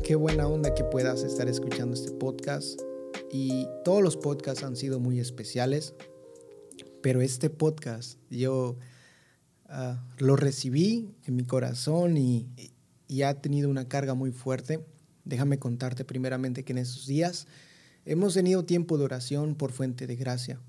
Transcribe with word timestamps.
Qué 0.00 0.16
buena 0.16 0.48
onda 0.48 0.74
que 0.74 0.84
puedas 0.84 1.22
estar 1.22 1.48
escuchando 1.48 1.94
este 1.94 2.10
podcast. 2.12 2.80
Y 3.30 3.66
todos 3.84 4.02
los 4.02 4.16
podcasts 4.16 4.64
han 4.64 4.74
sido 4.74 4.98
muy 4.98 5.20
especiales, 5.20 5.94
pero 7.02 7.20
este 7.20 7.50
podcast 7.50 8.18
yo 8.30 8.78
ah, 9.68 10.02
lo 10.18 10.36
recibí 10.36 11.14
en 11.26 11.36
mi 11.36 11.44
corazón 11.44 12.16
y, 12.16 12.48
y 13.06 13.22
ha 13.22 13.40
tenido 13.40 13.68
una 13.68 13.86
carga 13.86 14.14
muy 14.14 14.32
fuerte. 14.32 14.84
Déjame 15.24 15.58
contarte 15.58 16.04
primeramente 16.04 16.64
que 16.64 16.72
en 16.72 16.78
esos 16.78 17.06
días 17.06 17.46
hemos 18.04 18.34
tenido 18.34 18.64
tiempo 18.64 18.98
de 18.98 19.04
oración 19.04 19.54
por 19.54 19.72
fuente 19.72 20.06
de 20.06 20.16
gracia. 20.16 20.60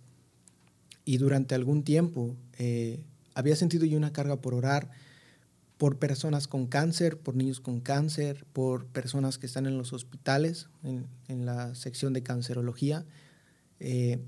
Y 1.06 1.18
durante 1.18 1.56
algún 1.56 1.84
tiempo 1.84 2.36
eh, 2.60 3.04
había 3.34 3.56
sentido 3.56 3.86
yo 3.86 3.98
una 3.98 4.14
carga 4.14 4.42
por 4.42 4.54
orar 4.54 4.90
por 5.84 6.00
personas 6.00 6.48
con 6.48 6.66
cáncer, 6.68 7.18
por 7.18 7.36
niños 7.36 7.60
con 7.60 7.82
cáncer, 7.82 8.46
por 8.54 8.86
personas 8.86 9.38
que 9.38 9.46
están 9.48 9.66
en 9.66 9.78
los 9.78 9.92
hospitales, 9.92 10.70
en, 10.82 11.46
la 11.46 11.76
sección 11.76 12.14
de 12.14 12.24
cancerología. 12.24 13.06
Eh, 13.82 14.20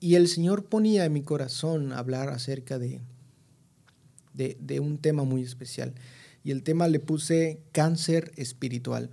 y 0.00 0.16
el 0.16 0.26
Señor 0.26 0.64
ponía 0.64 1.04
en 1.04 1.12
mi 1.12 1.22
corazón 1.22 1.92
hablar 1.92 2.30
acerca 2.30 2.80
de, 2.80 3.00
de, 4.34 4.80
un 4.80 4.98
tema 4.98 5.22
muy 5.22 5.44
especial. 5.44 5.94
Y 6.42 6.50
el 6.50 6.64
tema 6.64 6.88
le 6.88 6.98
puse 6.98 7.60
cáncer 7.70 8.32
espiritual. 8.34 9.10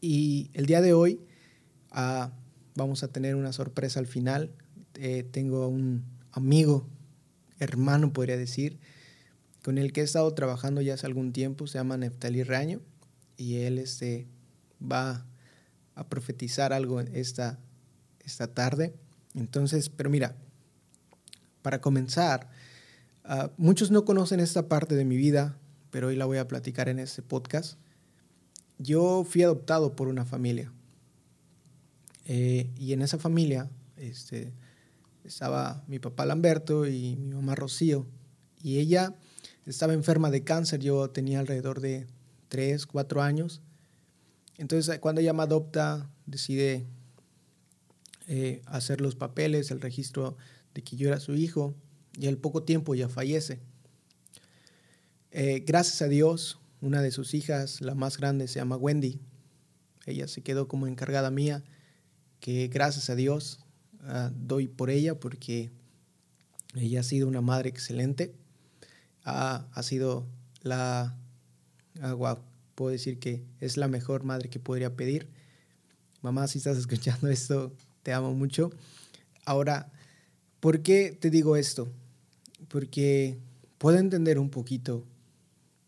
Y 0.00 0.52
el 0.54 0.66
día 0.66 0.80
de 0.80 0.92
hoy 0.92 1.18
ah, 1.90 2.30
vamos 2.76 3.02
a 3.02 3.08
tener 3.08 3.34
una 3.34 3.52
sorpresa 3.52 3.98
al 3.98 4.06
final. 4.06 4.52
Eh, 4.94 5.24
tengo 5.28 5.66
un 5.66 6.04
amigo, 6.30 6.86
hermano 7.58 8.12
podría 8.12 8.36
decir, 8.36 8.78
con 9.62 9.78
el 9.78 9.92
que 9.92 10.00
he 10.00 10.04
estado 10.04 10.32
trabajando 10.34 10.80
ya 10.80 10.94
hace 10.94 11.06
algún 11.06 11.32
tiempo, 11.32 11.66
se 11.66 11.78
llama 11.78 11.96
Neftali 11.96 12.42
Raño, 12.42 12.80
y 13.36 13.56
él 13.56 13.78
este, 13.78 14.26
va 14.80 15.24
a 15.94 16.08
profetizar 16.08 16.72
algo 16.72 17.00
esta, 17.00 17.58
esta 18.24 18.48
tarde. 18.48 18.94
Entonces, 19.34 19.88
pero 19.88 20.10
mira, 20.10 20.34
para 21.62 21.80
comenzar, 21.80 22.50
ah, 23.24 23.50
muchos 23.56 23.90
no 23.90 24.04
conocen 24.04 24.40
esta 24.40 24.68
parte 24.68 24.96
de 24.96 25.04
mi 25.04 25.16
vida, 25.16 25.56
pero 25.90 26.08
hoy 26.08 26.16
la 26.16 26.24
voy 26.24 26.38
a 26.38 26.48
platicar 26.48 26.88
en 26.88 26.98
este 26.98 27.22
podcast. 27.22 27.78
Yo 28.78 29.24
fui 29.24 29.42
adoptado 29.42 29.94
por 29.94 30.08
una 30.08 30.24
familia. 30.24 30.72
Eh, 32.24 32.70
y 32.76 32.92
en 32.92 33.02
esa 33.02 33.18
familia 33.18 33.68
este, 33.96 34.52
estaba 35.24 35.84
mi 35.86 35.98
papá 35.98 36.24
Lamberto 36.24 36.86
y 36.86 37.16
mi 37.16 37.34
mamá 37.34 37.54
Rocío. 37.54 38.06
Y 38.62 38.78
ella 38.78 39.14
estaba 39.66 39.92
enferma 39.92 40.30
de 40.30 40.44
cáncer, 40.44 40.80
yo 40.80 41.10
tenía 41.10 41.40
alrededor 41.40 41.80
de 41.80 42.06
3, 42.48 42.86
4 42.86 43.22
años. 43.22 43.62
Entonces 44.58 44.98
cuando 44.98 45.20
ella 45.20 45.32
me 45.32 45.42
adopta, 45.42 46.10
decide 46.26 46.86
eh, 48.26 48.62
hacer 48.66 49.00
los 49.00 49.14
papeles, 49.14 49.70
el 49.70 49.80
registro 49.80 50.36
de 50.74 50.82
que 50.82 50.96
yo 50.96 51.08
era 51.08 51.20
su 51.20 51.34
hijo, 51.34 51.74
y 52.18 52.26
al 52.26 52.36
poco 52.36 52.62
tiempo 52.62 52.94
ya 52.94 53.08
fallece. 53.08 53.60
Eh, 55.30 55.64
gracias 55.66 56.02
a 56.02 56.08
Dios, 56.08 56.58
una 56.80 57.00
de 57.00 57.10
sus 57.10 57.32
hijas, 57.32 57.80
la 57.80 57.94
más 57.94 58.18
grande, 58.18 58.48
se 58.48 58.58
llama 58.58 58.76
Wendy. 58.76 59.20
Ella 60.04 60.28
se 60.28 60.42
quedó 60.42 60.68
como 60.68 60.86
encargada 60.86 61.30
mía, 61.30 61.64
que 62.40 62.68
gracias 62.68 63.08
a 63.08 63.14
Dios 63.14 63.60
ah, 64.00 64.30
doy 64.34 64.66
por 64.66 64.90
ella 64.90 65.18
porque 65.18 65.70
ella 66.74 67.00
ha 67.00 67.04
sido 67.04 67.28
una 67.28 67.40
madre 67.40 67.68
excelente 67.68 68.34
ha, 69.24 69.82
sido 69.82 70.26
la... 70.62 71.16
Ah, 72.00 72.38
puedo 72.74 72.90
decir 72.90 73.18
que 73.18 73.44
es 73.60 73.76
la 73.76 73.88
mejor 73.88 74.24
madre 74.24 74.48
que 74.48 74.58
podría 74.58 74.96
pedir. 74.96 75.28
Mamá, 76.22 76.46
si 76.46 76.58
estás 76.58 76.76
escuchando 76.78 77.28
esto, 77.28 77.72
te 78.02 78.12
amo 78.12 78.34
mucho. 78.34 78.70
Ahora, 79.44 79.92
¿por 80.60 80.82
qué 80.82 81.16
te 81.18 81.30
digo 81.30 81.56
esto? 81.56 81.88
Porque 82.68 83.38
puedo 83.78 83.98
entender 83.98 84.38
un 84.38 84.50
poquito 84.50 85.04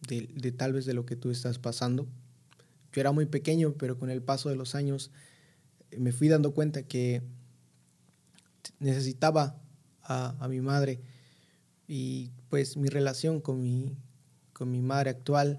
de, 0.06 0.28
de, 0.34 0.53
tal 0.53 0.72
vez 0.72 0.84
de 0.84 0.95
lo 0.95 1.06
que 1.06 1.16
tú 1.16 1.31
estás 1.31 1.59
pasando. 1.59 2.06
Yo 2.93 3.01
era 3.01 3.12
muy 3.12 3.27
pequeño, 3.27 3.75
pero 3.75 3.99
con 3.99 4.11
el 4.11 4.22
paso 4.22 4.49
de 4.49 4.56
los 4.56 4.75
años 4.75 5.11
me 5.97 6.12
fui 6.12 6.28
dando 6.28 6.53
cuenta 6.53 6.83
que 6.83 7.22
necesitaba 8.78 9.61
a, 10.03 10.37
a 10.39 10.49
mi 10.49 10.61
madre 10.61 11.01
y 11.87 12.31
pues 12.54 12.76
mi 12.76 12.88
relación 12.88 13.41
con 13.41 13.60
mi, 13.60 13.97
con 14.53 14.70
mi 14.70 14.81
madre 14.81 15.10
actual 15.10 15.59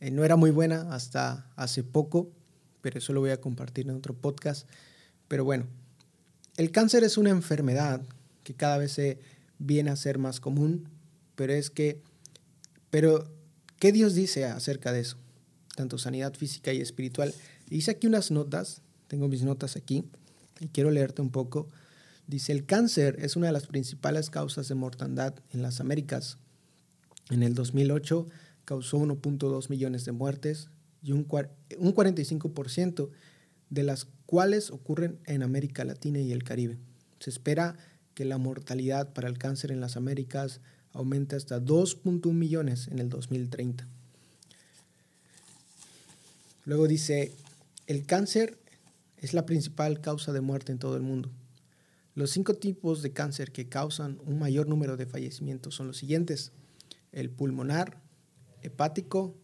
eh, 0.00 0.10
no 0.10 0.24
era 0.24 0.34
muy 0.34 0.50
buena 0.50 0.94
hasta 0.94 1.46
hace 1.56 1.84
poco, 1.84 2.30
pero 2.80 3.00
eso 3.00 3.12
lo 3.12 3.20
voy 3.20 3.32
a 3.32 3.40
compartir 3.42 3.86
en 3.86 3.94
otro 3.94 4.14
podcast. 4.14 4.66
Pero 5.28 5.44
bueno, 5.44 5.66
el 6.56 6.70
cáncer 6.70 7.04
es 7.04 7.18
una 7.18 7.28
enfermedad 7.28 8.00
que 8.44 8.54
cada 8.54 8.78
vez 8.78 8.92
se 8.92 9.18
viene 9.58 9.90
a 9.90 9.96
ser 9.96 10.16
más 10.16 10.40
común, 10.40 10.88
pero 11.34 11.52
es 11.52 11.68
que, 11.68 12.00
pero, 12.88 13.30
¿qué 13.78 13.92
Dios 13.92 14.14
dice 14.14 14.46
acerca 14.46 14.90
de 14.90 15.00
eso? 15.00 15.18
Tanto 15.76 15.98
sanidad 15.98 16.32
física 16.32 16.72
y 16.72 16.80
espiritual. 16.80 17.34
Hice 17.68 17.90
aquí 17.90 18.06
unas 18.06 18.30
notas, 18.30 18.80
tengo 19.06 19.28
mis 19.28 19.42
notas 19.42 19.76
aquí, 19.76 20.06
y 20.60 20.68
quiero 20.68 20.90
leerte 20.90 21.20
un 21.20 21.28
poco 21.28 21.68
Dice, 22.32 22.52
el 22.52 22.64
cáncer 22.64 23.18
es 23.20 23.36
una 23.36 23.48
de 23.48 23.52
las 23.52 23.66
principales 23.66 24.30
causas 24.30 24.66
de 24.66 24.74
mortandad 24.74 25.34
en 25.50 25.60
las 25.60 25.80
Américas. 25.80 26.38
En 27.28 27.42
el 27.42 27.52
2008 27.52 28.26
causó 28.64 28.96
1.2 29.00 29.68
millones 29.68 30.06
de 30.06 30.12
muertes 30.12 30.70
y 31.02 31.12
un, 31.12 31.26
un 31.78 31.94
45% 31.94 33.10
de 33.68 33.82
las 33.82 34.06
cuales 34.24 34.70
ocurren 34.70 35.18
en 35.26 35.42
América 35.42 35.84
Latina 35.84 36.20
y 36.20 36.32
el 36.32 36.42
Caribe. 36.42 36.78
Se 37.20 37.28
espera 37.28 37.76
que 38.14 38.24
la 38.24 38.38
mortalidad 38.38 39.12
para 39.12 39.28
el 39.28 39.36
cáncer 39.36 39.70
en 39.70 39.82
las 39.82 39.98
Américas 39.98 40.62
aumente 40.94 41.36
hasta 41.36 41.60
2.1 41.60 42.32
millones 42.32 42.88
en 42.88 42.98
el 42.98 43.10
2030. 43.10 43.86
Luego 46.64 46.88
dice, 46.88 47.30
el 47.86 48.06
cáncer 48.06 48.56
es 49.18 49.34
la 49.34 49.44
principal 49.44 50.00
causa 50.00 50.32
de 50.32 50.40
muerte 50.40 50.72
en 50.72 50.78
todo 50.78 50.96
el 50.96 51.02
mundo. 51.02 51.30
Los 52.14 52.30
cinco 52.30 52.54
tipos 52.54 53.02
de 53.02 53.12
cáncer 53.12 53.52
que 53.52 53.68
causan 53.68 54.18
un 54.26 54.38
mayor 54.38 54.68
número 54.68 54.96
de 54.96 55.06
fallecimientos 55.06 55.74
son 55.74 55.86
los 55.86 55.96
siguientes. 55.96 56.52
El 57.10 57.30
pulmonar, 57.30 58.02
hepático, 58.60 59.34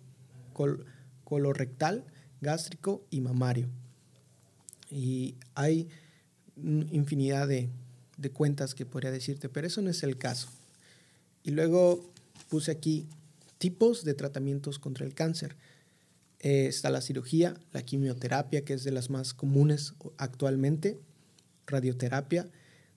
colorectal, 1.24 2.04
gástrico 2.40 3.06
y 3.10 3.20
mamario. 3.20 3.68
Y 4.90 5.36
hay 5.54 5.88
infinidad 6.56 7.48
de, 7.48 7.70
cuentas 8.32 8.74
que 8.74 8.84
podría 8.84 9.10
decirte, 9.10 9.48
pero 9.48 9.66
eso 9.66 9.80
no 9.80 9.90
es 9.90 10.02
el 10.02 10.18
caso. 10.18 10.48
Y 11.42 11.52
luego 11.52 12.04
puse 12.48 12.70
aquí 12.70 13.06
tipos 13.58 14.04
de 14.04 14.14
tratamientos 14.14 14.78
contra 14.78 15.06
el 15.06 15.14
cáncer. 15.14 15.56
Eh, 16.40 16.66
está 16.66 16.90
la 16.90 17.00
cirugía, 17.00 17.54
la 17.72 17.82
quimioterapia, 17.82 18.64
que 18.64 18.74
es 18.74 18.84
de 18.84 18.92
las 18.92 19.08
más 19.08 19.34
comunes 19.34 19.94
actualmente, 20.18 20.98
radioterapia, 21.68 22.48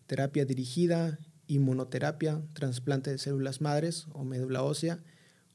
terapia 0.07 0.45
dirigida, 0.45 1.19
inmunoterapia, 1.47 2.41
trasplante 2.53 3.11
de 3.11 3.17
células 3.17 3.61
madres 3.61 4.07
o 4.13 4.23
médula 4.23 4.63
ósea 4.63 4.99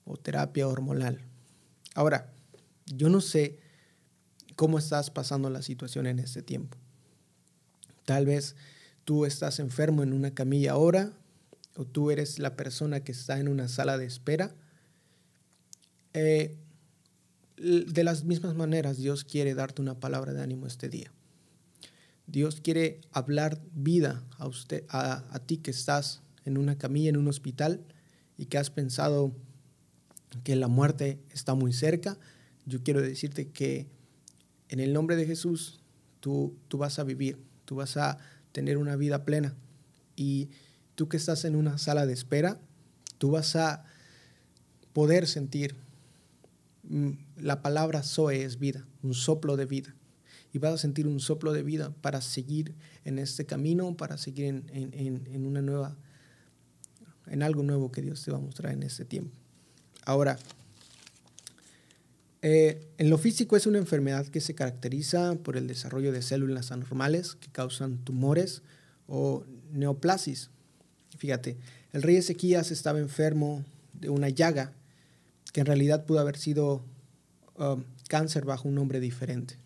o 0.05 0.17
terapia 0.17 0.69
hormonal. 0.69 1.21
Ahora, 1.95 2.33
yo 2.87 3.09
no 3.09 3.21
sé 3.21 3.59
cómo 4.55 4.79
estás 4.79 5.11
pasando 5.11 5.51
la 5.51 5.63
situación 5.63 6.07
en 6.07 6.19
este 6.19 6.43
tiempo. 6.43 6.77
Tal 8.05 8.27
vez 8.27 8.57
tú 9.05 9.25
estás 9.25 9.59
enfermo 9.59 10.03
en 10.03 10.13
una 10.13 10.33
camilla 10.33 10.73
ahora 10.73 11.13
o 11.75 11.85
tú 11.85 12.11
eres 12.11 12.39
la 12.39 12.57
persona 12.57 13.01
que 13.01 13.13
está 13.13 13.39
en 13.39 13.49
una 13.49 13.69
sala 13.69 13.99
de 13.99 14.07
espera. 14.07 14.55
Eh, 16.15 16.57
de 17.57 18.05
las 18.05 18.25
mismas 18.25 18.55
maneras, 18.55 18.99
Dios 18.99 19.25
quiere 19.25 19.55
darte 19.55 19.83
una 19.83 19.99
palabra 19.99 20.33
de 20.33 20.43
ánimo 20.43 20.67
este 20.67 20.89
día. 20.89 21.13
Dios 22.27 22.61
quiere 22.61 23.01
hablar 23.13 23.63
vida 23.73 24.25
a, 24.39 24.49
usted, 24.49 24.85
a, 24.89 25.39
ti 25.47 25.59
que 25.59 25.71
estás 25.71 26.23
en 26.45 26.59
una 26.59 26.77
camilla, 26.77 27.09
en 27.09 27.17
un 27.17 27.29
hospital 27.29 27.85
y 28.37 28.47
que 28.47 28.59
has 28.59 28.71
pensado 28.71 29.33
que 30.43 30.57
la 30.57 30.67
muerte 30.69 31.21
está 31.31 31.55
muy 31.55 31.73
cerca. 31.73 32.19
Yo 32.67 32.83
quiero 32.83 33.01
decirte 33.01 33.49
que 33.49 33.87
en 34.69 34.81
el 34.81 34.93
nombre 34.93 35.15
de 35.15 35.25
Jesús 35.25 35.81
tú, 36.19 36.57
tú 36.67 36.79
vas 36.79 36.99
a 36.99 37.05
vivir, 37.05 37.39
tú 37.65 37.77
vas 37.77 37.97
a 37.97 38.19
tener 38.51 38.77
una 38.77 38.97
vida 38.97 39.25
plena. 39.25 39.55
Y 40.17 40.51
tú 40.97 41.09
que 41.09 41.17
estás 41.17 41.45
en 41.45 41.55
una 41.55 41.79
sala 41.79 42.07
de 42.07 42.13
espera, 42.13 42.59
tú 43.19 43.31
vas 43.31 43.55
a 43.55 43.85
poder 44.93 45.29
sentir 45.29 45.77
mm, 46.83 47.11
la 47.37 47.63
palabra 47.63 48.03
Zoe 48.03 48.43
es 48.43 48.59
vida, 48.59 48.85
un 49.03 49.15
soplo 49.15 49.57
de 49.57 49.67
vida 49.67 49.95
y 50.53 50.59
vas 50.59 50.75
a 50.75 50.79
sentir 50.79 51.07
un 51.07 51.21
soplo 51.21 51.53
de 51.53 51.63
vida 51.63 51.93
para 52.01 52.21
seguir 52.21 52.75
en 53.05 53.19
este 53.19 53.47
camino, 53.47 53.97
para 53.97 54.17
seguir 54.19 54.65
en, 54.73 55.47
una 55.47 55.63
nueva, 55.63 55.97
en 57.27 57.43
algo 57.43 57.63
nuevo 57.63 57.93
que 57.93 58.03
Dios 58.03 58.25
te 58.25 58.31
va 58.31 58.39
a 58.39 58.41
mostrar 58.41 58.73
en 58.73 58.83
este 58.83 59.05
tiempo. 59.05 59.33
Ahora, 60.05 60.39
Eh, 62.49 62.87
en 62.99 63.11
lo 63.11 63.19
físico 63.19 63.57
es 63.57 63.67
una 63.67 63.79
enfermedad 63.79 64.25
que 64.29 64.41
se 64.41 64.55
caracteriza 64.55 65.35
por 65.35 65.57
el 65.57 65.67
desarrollo 65.67 66.13
de 66.13 66.23
células 66.23 66.71
anormales 66.71 67.35
que 67.35 67.49
causan 67.51 67.99
tumores 67.99 68.63
o 69.09 69.43
neoplasis. 69.73 70.51
Fíjate, 71.19 71.57
el 71.93 72.03
rey 72.03 72.15
Ezequías 72.17 72.71
estaba 72.71 73.01
enfermo 73.01 73.65
de 73.95 74.11
una 74.11 74.29
llaga 74.29 74.73
que 75.53 75.61
en 75.61 75.67
realidad 75.67 76.05
pudo 76.05 76.21
haber 76.21 76.37
sido 76.37 76.85
um, 77.59 77.83
cáncer 78.09 78.45
bajo 78.45 78.69
un 78.69 78.77
nombre 78.77 79.01
diferente. 79.01 79.57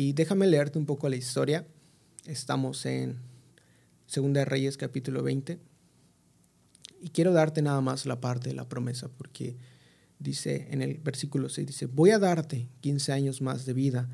Y 0.00 0.12
déjame 0.12 0.46
leerte 0.46 0.78
un 0.78 0.86
poco 0.86 1.08
la 1.08 1.16
historia. 1.16 1.66
Estamos 2.24 2.86
en 2.86 3.16
Segunda 4.06 4.44
Reyes 4.44 4.76
capítulo 4.76 5.24
20. 5.24 5.58
Y 7.00 7.08
quiero 7.08 7.32
darte 7.32 7.62
nada 7.62 7.80
más 7.80 8.06
la 8.06 8.20
parte 8.20 8.50
de 8.50 8.54
la 8.54 8.68
promesa, 8.68 9.08
porque 9.08 9.56
dice 10.20 10.68
en 10.70 10.82
el 10.82 10.98
versículo 10.98 11.48
6, 11.48 11.66
dice, 11.66 11.86
voy 11.86 12.10
a 12.10 12.20
darte 12.20 12.68
15 12.80 13.10
años 13.10 13.42
más 13.42 13.66
de 13.66 13.72
vida, 13.72 14.08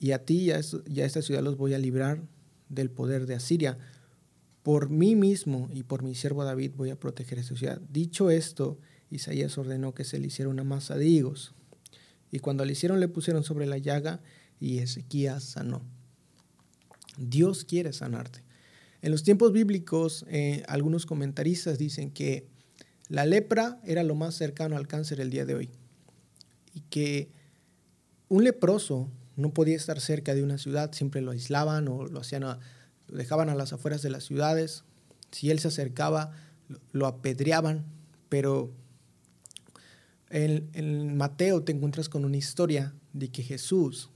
y 0.00 0.10
a 0.10 0.24
ti 0.24 0.38
y 0.38 0.50
a, 0.50 0.58
esta 1.04 1.22
ciudad 1.22 1.40
los 1.40 1.56
voy 1.56 1.74
a 1.74 1.78
librar 1.78 2.20
del 2.68 2.90
poder 2.90 3.26
de 3.26 3.36
Asiria. 3.36 3.78
Por 4.64 4.90
mí 4.90 5.14
mismo 5.14 5.70
y 5.72 5.84
por 5.84 6.02
mi 6.02 6.16
siervo 6.16 6.42
David 6.42 6.72
voy 6.74 6.90
a 6.90 6.98
proteger 6.98 7.38
esta 7.38 7.54
ciudad. 7.54 7.80
Dicho 7.92 8.28
esto, 8.28 8.80
Isaías 9.12 9.56
ordenó 9.56 9.94
que 9.94 10.02
se 10.02 10.18
le 10.18 10.26
hiciera 10.26 10.50
una 10.50 10.64
masa 10.64 10.96
de 10.96 11.06
higos. 11.06 11.54
Y 12.32 12.40
cuando 12.40 12.64
le 12.64 12.72
hicieron, 12.72 12.98
le 12.98 13.06
pusieron 13.06 13.44
sobre 13.44 13.66
la 13.66 13.78
llaga 13.78 14.20
y 14.60 14.78
Ezequías 14.78 15.44
sanó. 15.44 15.82
Dios 17.18 17.64
quiere 17.64 17.92
sanarte. 17.92 18.42
En 19.02 19.10
los 19.10 19.22
tiempos 19.22 19.52
bíblicos, 19.52 20.24
eh, 20.28 20.62
algunos 20.68 21.06
comentaristas 21.06 21.78
dicen 21.78 22.10
que 22.10 22.46
la 23.08 23.24
lepra 23.24 23.80
era 23.84 24.02
lo 24.02 24.14
más 24.14 24.34
cercano 24.34 24.76
al 24.76 24.88
cáncer 24.88 25.20
el 25.20 25.30
día 25.30 25.44
de 25.44 25.54
hoy 25.54 25.70
y 26.74 26.80
que 26.90 27.30
un 28.28 28.44
leproso 28.44 29.08
no 29.36 29.52
podía 29.52 29.76
estar 29.76 30.00
cerca 30.00 30.34
de 30.34 30.42
una 30.42 30.58
ciudad, 30.58 30.92
siempre 30.92 31.20
lo 31.20 31.30
aislaban 31.30 31.88
o 31.88 32.06
lo 32.06 32.20
hacían 32.20 32.42
lo 32.42 32.58
dejaban 33.16 33.48
a 33.48 33.54
las 33.54 33.72
afueras 33.72 34.02
de 34.02 34.10
las 34.10 34.24
ciudades. 34.24 34.82
Si 35.30 35.50
él 35.50 35.58
se 35.60 35.68
acercaba, 35.68 36.32
lo 36.92 37.06
apedreaban, 37.06 37.84
pero 38.28 38.72
en, 40.30 40.68
en, 40.72 41.16
Mateo 41.16 41.62
te 41.62 41.72
encuentras 41.72 42.08
con 42.08 42.24
una 42.24 42.36
historia 42.36 42.94
de 43.12 43.28
que 43.28 43.42
Jesús 43.42 44.10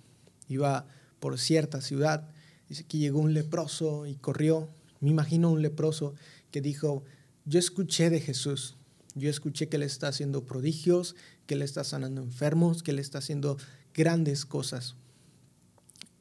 iba 0.54 0.86
por 1.18 1.38
cierta 1.38 1.80
ciudad, 1.80 2.28
dice 2.68 2.84
que 2.84 2.98
llegó 2.98 3.20
un 3.20 3.34
leproso 3.34 4.06
y 4.06 4.16
corrió. 4.16 4.68
Me 5.00 5.10
imagino 5.10 5.50
un 5.50 5.62
leproso 5.62 6.14
que 6.50 6.60
dijo, 6.60 7.04
yo 7.44 7.58
escuché 7.58 8.10
de 8.10 8.20
Jesús, 8.20 8.76
yo 9.14 9.30
escuché 9.30 9.68
que 9.68 9.78
le 9.78 9.86
está 9.86 10.08
haciendo 10.08 10.44
prodigios, 10.44 11.16
que 11.46 11.56
le 11.56 11.64
está 11.64 11.84
sanando 11.84 12.22
enfermos, 12.22 12.82
que 12.82 12.92
le 12.92 13.02
está 13.02 13.18
haciendo 13.18 13.56
grandes 13.94 14.44
cosas. 14.44 14.96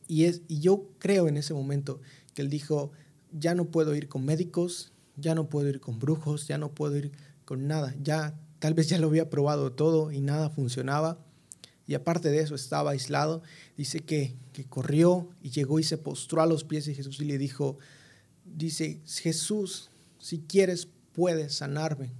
Y, 0.07 0.25
es, 0.25 0.41
y 0.47 0.59
yo 0.59 0.89
creo 0.97 1.27
en 1.27 1.37
ese 1.37 1.53
momento 1.53 2.01
que 2.33 2.41
él 2.41 2.49
dijo, 2.49 2.91
ya 3.31 3.53
no 3.53 3.65
puedo 3.65 3.95
ir 3.95 4.07
con 4.09 4.25
médicos, 4.25 4.91
ya 5.17 5.35
no 5.35 5.49
puedo 5.49 5.69
ir 5.69 5.79
con 5.79 5.99
brujos, 5.99 6.47
ya 6.47 6.57
no 6.57 6.73
puedo 6.73 6.97
ir 6.97 7.11
con 7.45 7.67
nada, 7.67 7.95
ya 8.01 8.39
tal 8.59 8.73
vez 8.73 8.89
ya 8.89 8.97
lo 8.97 9.07
había 9.07 9.29
probado 9.29 9.71
todo 9.71 10.11
y 10.11 10.21
nada 10.21 10.49
funcionaba. 10.49 11.19
Y 11.89 11.95
aparte 11.95 12.29
de 12.29 12.39
eso 12.39 12.53
estaba 12.53 12.91
aislado. 12.91 13.41
Dice 13.75 14.01
que, 14.01 14.35
que 14.53 14.63
corrió 14.63 15.27
y 15.41 15.49
llegó 15.49 15.79
y 15.79 15.83
se 15.83 15.97
postró 15.97 16.43
a 16.43 16.45
los 16.45 16.63
pies 16.63 16.85
de 16.85 16.93
Jesús 16.93 17.19
y 17.19 17.25
le 17.25 17.39
dijo, 17.39 17.79
dice, 18.45 19.01
Jesús, 19.07 19.89
si 20.19 20.37
quieres, 20.37 20.87
puedes 21.13 21.55
sanarme. 21.55 22.11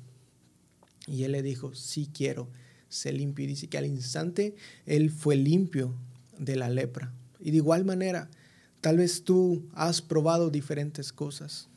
Y 1.06 1.22
él 1.22 1.34
le 1.34 1.44
dijo, 1.44 1.76
sí 1.76 2.10
quiero, 2.12 2.50
sé 2.88 3.14
limpio. 3.14 3.46
Y 3.46 3.50
dice 3.50 3.68
que 3.68 3.78
al 3.78 3.86
instante 3.86 4.56
él 4.88 5.12
fue 5.12 5.36
limpio 5.36 5.94
de 6.40 6.56
la 6.56 6.72
lepra. 6.72 7.14
Y 7.40 7.52
de 7.52 7.58
igual 7.58 7.86
manera, 7.86 8.28
tal 8.82 8.98
vez 8.98 9.24
tú 9.24 9.70
has 9.76 10.02
probado 10.02 10.50
diferentes 10.50 11.14
cosas. 11.14 11.70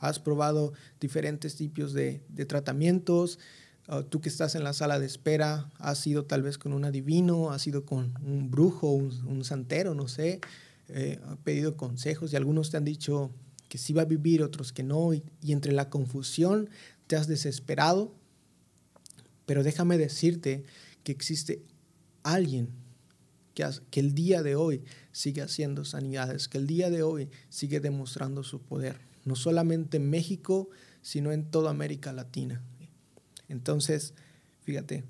Has 0.00 0.18
probado 0.18 0.74
diferentes 1.00 1.56
tipos 1.56 1.94
de, 1.94 2.20
de 2.28 2.44
tratamientos. 2.44 3.38
Uh, 3.88 4.02
tú 4.02 4.20
que 4.20 4.28
estás 4.28 4.54
en 4.54 4.64
la 4.64 4.72
sala 4.72 4.98
de 4.98 5.06
espera, 5.06 5.70
has 5.78 6.06
ido 6.06 6.24
tal 6.24 6.42
vez 6.42 6.56
con 6.56 6.72
un 6.72 6.84
adivino, 6.84 7.50
has 7.50 7.66
ido 7.66 7.84
con 7.84 8.14
un 8.24 8.50
brujo, 8.50 8.90
un, 8.90 9.44
santero, 9.44 9.94
no 9.94 10.08
sé. 10.08 10.40
Eh, 10.88 11.20
pedido 11.44 11.76
consejos 11.76 12.32
y 12.32 12.36
algunos 12.36 12.70
te 12.70 12.76
han 12.76 12.84
dicho 12.84 13.30
que 13.68 13.78
sí 13.78 13.92
va 13.92 14.02
a 14.02 14.06
vivir, 14.06 14.42
otros 14.42 14.72
que 14.72 14.82
no. 14.82 15.14
y, 15.14 15.22
entre 15.42 15.72
la 15.72 15.88
confusión 15.88 16.68
te 17.06 17.16
has 17.16 17.26
desesperado 17.26 18.12
pero 19.46 19.62
déjame 19.62 19.98
decirte 19.98 20.64
que 21.04 21.12
existe 21.12 21.62
alguien 22.22 22.70
que, 23.54 24.00
el 24.00 24.14
día 24.14 24.42
de 24.42 24.56
hoy 24.56 24.82
sigue 25.10 25.42
haciendo 25.42 25.84
sanidades, 25.84 26.48
que 26.48 26.58
el 26.58 26.66
día 26.66 26.90
de 26.90 27.02
hoy 27.02 27.28
sigue 27.48 27.80
demostrando 27.80 28.44
su 28.44 28.60
poder, 28.62 28.96
no 29.24 29.36
solamente 29.36 29.98
en 29.98 30.08
México, 30.08 30.70
sino 31.02 31.32
en 31.32 31.50
toda 31.50 31.70
América 31.70 32.12
Latina. 32.12 32.62
Entonces, 33.52 34.14
fíjate, 34.62 35.04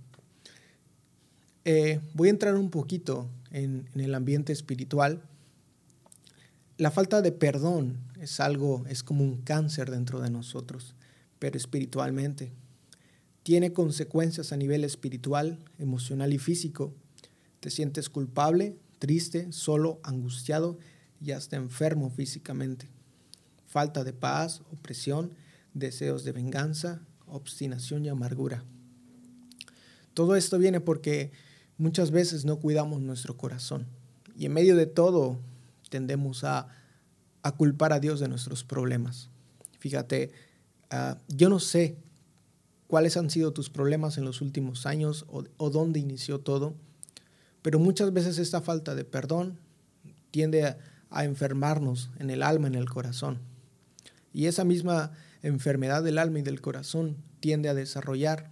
eh, 1.64 2.00
voy 2.14 2.28
a 2.28 2.32
entrar 2.32 2.56
un 2.56 2.70
poquito 2.70 3.30
en, 3.50 3.88
en 3.94 4.00
el 4.00 4.14
ambiente 4.14 4.52
espiritual. 4.52 5.22
La 6.76 6.90
falta 6.90 7.22
de 7.22 7.32
perdón 7.32 7.98
es 8.20 8.40
algo, 8.40 8.84
es 8.88 9.02
como 9.02 9.24
un 9.24 9.42
cáncer 9.42 9.90
dentro 9.90 10.20
de 10.20 10.30
nosotros, 10.30 10.94
pero 11.38 11.56
espiritualmente 11.56 12.52
tiene 13.42 13.72
consecuencias 13.72 14.52
a 14.52 14.56
nivel 14.56 14.84
espiritual, 14.84 15.58
emocional 15.78 16.32
y 16.32 16.38
físico. 16.38 16.94
Te 17.60 17.70
sientes 17.70 18.08
culpable, 18.08 18.76
triste, 18.98 19.50
solo, 19.52 20.00
angustiado 20.04 20.78
y 21.20 21.32
hasta 21.32 21.56
enfermo 21.56 22.10
físicamente. 22.10 22.88
Falta 23.66 24.04
de 24.04 24.12
paz, 24.12 24.62
opresión, 24.72 25.32
deseos 25.74 26.24
de 26.24 26.32
venganza, 26.32 27.02
obstinación 27.32 28.04
y 28.04 28.08
amargura. 28.08 28.64
Todo 30.14 30.36
esto 30.36 30.58
viene 30.58 30.80
porque 30.80 31.32
muchas 31.78 32.10
veces 32.10 32.44
no 32.44 32.58
cuidamos 32.58 33.00
nuestro 33.00 33.36
corazón 33.36 33.86
y 34.36 34.46
en 34.46 34.52
medio 34.52 34.76
de 34.76 34.86
todo 34.86 35.38
tendemos 35.88 36.44
a, 36.44 36.68
a 37.42 37.52
culpar 37.52 37.92
a 37.92 38.00
Dios 38.00 38.20
de 38.20 38.28
nuestros 38.28 38.64
problemas. 38.64 39.28
Fíjate, 39.78 40.32
uh, 40.92 41.16
yo 41.28 41.48
no 41.48 41.58
sé 41.58 41.96
cuáles 42.86 43.16
han 43.16 43.30
sido 43.30 43.52
tus 43.52 43.70
problemas 43.70 44.18
en 44.18 44.24
los 44.24 44.40
últimos 44.40 44.86
años 44.86 45.24
o, 45.28 45.70
dónde 45.70 45.98
inició 45.98 46.40
todo. 46.40 46.74
Pero 47.62 47.78
muchas 47.78 48.12
veces 48.12 48.38
esta 48.38 48.60
falta 48.60 48.94
de 48.94 49.04
perdón 49.04 49.58
tiende 50.30 50.64
a, 50.64 50.78
a 51.10 51.24
enfermarnos 51.24 52.10
en 52.18 52.30
el 52.30 52.42
alma, 52.42 52.68
en 52.68 52.74
el 52.74 52.88
corazón. 52.88 53.38
Y 54.32 54.46
esa 54.46 54.64
misma 54.64 55.12
enfermedad 55.42 56.02
del 56.02 56.18
alma 56.18 56.38
y 56.38 56.42
del 56.42 56.60
corazón 56.60 57.16
tiende 57.40 57.68
a 57.68 57.74
desarrollar 57.74 58.50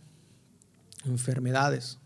enfermedades. 1.05 1.99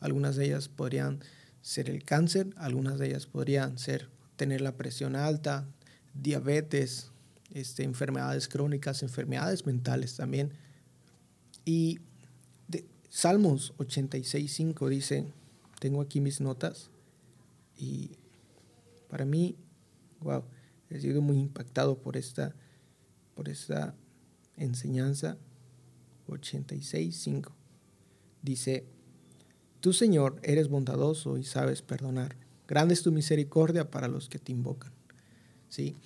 Algunas 0.00 0.36
de 0.36 0.46
ellas 0.46 0.68
podrían 0.68 1.20
ser 1.62 1.90
el 1.90 2.04
cáncer, 2.04 2.48
algunas 2.56 2.98
de 2.98 3.08
ellas 3.08 3.26
podrían 3.26 3.78
ser 3.78 4.08
tener 4.36 4.62
la 4.62 4.76
presión 4.76 5.14
alta, 5.14 5.66
diabetes, 6.14 7.10
este, 7.52 7.82
enfermedades 7.84 8.48
crónicas, 8.48 9.02
enfermedades 9.02 9.66
mentales 9.66 10.16
también. 10.16 10.52
Y 11.64 12.00
de, 12.68 12.86
Salmos 13.10 13.74
86.5 13.76 14.88
dice, 14.88 15.26
tengo 15.78 16.00
aquí 16.00 16.20
mis 16.20 16.40
notas, 16.40 16.90
y 17.76 18.10
para 19.08 19.24
mí, 19.24 19.56
wow, 20.20 20.44
he 20.90 21.00
sido 21.00 21.22
muy 21.22 21.38
impactado 21.38 21.98
por 21.98 22.16
esta, 22.16 22.54
por 23.34 23.48
esta 23.48 23.94
enseñanza 24.60 25.36
86.5. 26.28 27.50
Dice, 28.42 28.86
Tú, 29.80 29.92
Señor, 29.92 30.38
eres 30.42 30.68
bondadoso 30.68 31.38
y 31.38 31.44
sabes 31.44 31.82
perdonar. 31.82 32.36
Grande 32.68 32.94
es 32.94 33.02
tu 33.02 33.10
misericordia 33.10 33.90
para 33.90 34.08
los 34.08 34.28
que 34.28 34.38
te 34.38 34.52
invocan. 34.52 34.92
¿Sí? 35.68 35.96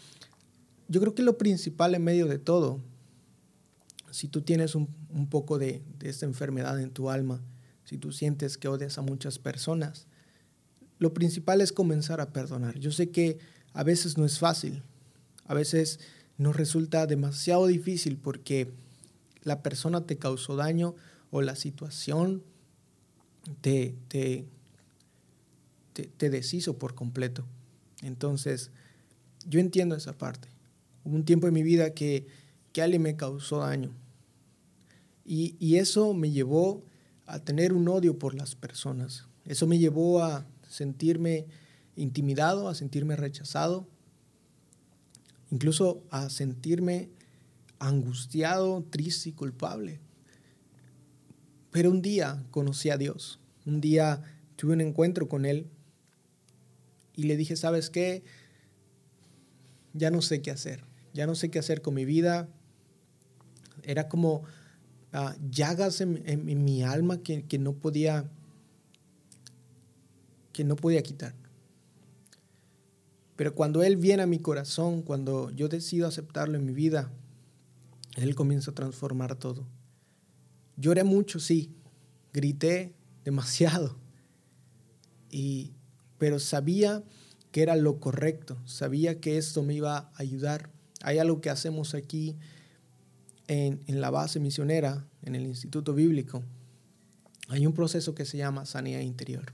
Yo 0.88 1.00
creo 1.00 1.14
que 1.14 1.22
lo 1.22 1.36
principal 1.36 1.94
en 1.94 2.04
medio 2.04 2.26
de 2.26 2.38
todo 2.38 2.80
si 4.14 4.28
tú 4.28 4.42
tienes 4.42 4.76
un, 4.76 4.86
poco 5.28 5.58
de, 5.58 5.82
esta 6.00 6.24
enfermedad 6.24 6.80
en 6.80 6.92
tu 6.92 7.10
alma, 7.10 7.42
si 7.82 7.98
tú 7.98 8.12
sientes 8.12 8.56
que 8.56 8.68
odias 8.68 8.96
a 8.96 9.02
muchas 9.02 9.40
personas, 9.40 10.06
lo 11.00 11.12
principal 11.12 11.60
es 11.60 11.72
comenzar 11.72 12.20
a 12.20 12.32
perdonar. 12.32 12.78
Yo 12.78 12.92
sé 12.92 13.10
que 13.10 13.38
a 13.72 13.82
veces 13.82 14.16
no 14.16 14.24
es 14.24 14.38
fácil, 14.38 14.84
a 15.46 15.54
veces 15.54 15.98
nos 16.38 16.56
resulta 16.56 17.06
demasiado 17.06 17.66
difícil 17.66 18.16
porque 18.16 18.72
la 19.42 19.62
persona 19.62 20.06
te 20.06 20.18
causó 20.18 20.56
daño 20.56 20.94
o 21.30 21.42
la 21.42 21.56
situación 21.56 22.42
te, 23.60 23.94
te, 24.08 24.46
te, 25.92 26.30
deshizo 26.30 26.78
por 26.78 26.94
completo. 26.94 27.44
Entonces, 28.02 28.70
yo 29.46 29.60
entiendo 29.60 29.94
esa 29.94 30.16
parte. 30.16 30.48
Hubo 31.04 31.14
un 31.14 31.24
tiempo 31.24 31.46
en 31.46 31.54
mi 31.54 31.62
vida 31.62 31.92
que, 31.92 32.26
que 32.72 32.82
alguien 32.82 33.02
me 33.02 33.16
causó 33.16 33.58
daño 33.58 33.92
y, 35.24 35.76
eso 35.76 36.12
me 36.12 36.30
llevó 36.30 36.84
a 37.26 37.38
tener 37.38 37.72
un 37.72 37.88
odio 37.88 38.18
por 38.18 38.34
las 38.34 38.54
personas. 38.54 39.26
Eso 39.44 39.66
me 39.66 39.78
llevó 39.78 40.22
a 40.22 40.46
sentirme 40.68 41.46
intimidado, 41.96 42.68
a 42.68 42.74
sentirme 42.74 43.16
rechazado, 43.16 43.88
incluso 45.50 46.02
a 46.10 46.30
sentirme 46.30 47.10
angustiado, 47.78 48.82
triste 48.90 49.30
y 49.30 49.32
culpable. 49.32 50.00
Pero 51.70 51.90
un 51.90 52.02
día 52.02 52.44
conocí 52.50 52.90
a 52.90 52.96
Dios, 52.96 53.40
un 53.66 53.80
día 53.80 54.22
tuve 54.56 54.74
un 54.74 54.80
encuentro 54.80 55.28
con 55.28 55.44
Él 55.44 55.66
y 57.16 57.24
le 57.24 57.36
dije, 57.36 57.56
¿sabes 57.56 57.90
qué? 57.90 58.22
Ya 59.92 60.10
no 60.10 60.22
sé 60.22 60.40
qué 60.42 60.50
hacer, 60.50 60.84
ya 61.12 61.26
no 61.26 61.34
sé 61.34 61.50
qué 61.50 61.58
hacer 61.58 61.82
con 61.82 61.94
mi 61.94 62.04
vida. 62.04 62.48
Era 63.82 64.08
como 64.08 64.44
uh, 65.12 65.30
llagas 65.50 66.00
en, 66.00 66.22
en, 66.26 66.64
mi 66.64 66.82
alma 66.82 67.22
que, 67.22 67.44
que 67.44 67.58
no 67.58 67.74
podía 67.74 68.30
que 70.52 70.64
no 70.64 70.76
podía 70.76 71.02
quitar. 71.02 71.34
Pero 73.36 73.54
cuando 73.54 73.82
Él 73.82 73.96
viene 73.96 74.22
a 74.22 74.26
mi 74.26 74.38
corazón, 74.38 75.02
cuando 75.02 75.50
yo 75.50 75.68
decido 75.68 76.06
aceptarlo 76.06 76.56
en 76.56 76.64
mi 76.64 76.72
vida, 76.72 77.10
Él 78.16 78.34
comienza 78.34 78.70
a 78.70 78.74
transformar 78.74 79.36
todo. 79.36 79.66
Lloré 80.76 81.04
mucho, 81.04 81.40
sí, 81.40 81.70
grité 82.32 82.94
demasiado, 83.24 83.96
y, 85.30 85.72
pero 86.18 86.38
sabía 86.38 87.02
que 87.50 87.62
era 87.62 87.76
lo 87.76 87.98
correcto, 87.98 88.56
sabía 88.66 89.20
que 89.20 89.38
esto 89.38 89.62
me 89.62 89.74
iba 89.74 89.96
a 89.98 90.12
ayudar. 90.16 90.70
Hay 91.02 91.18
algo 91.18 91.40
que 91.40 91.50
hacemos 91.50 91.94
aquí 91.94 92.36
en, 93.46 93.82
en 93.86 94.00
la 94.00 94.10
base 94.10 94.40
misionera, 94.40 95.06
en 95.22 95.34
el 95.34 95.46
Instituto 95.46 95.94
Bíblico. 95.94 96.42
Hay 97.48 97.66
un 97.66 97.72
proceso 97.72 98.14
que 98.14 98.24
se 98.24 98.38
llama 98.38 98.66
sanidad 98.66 99.00
interior. 99.00 99.52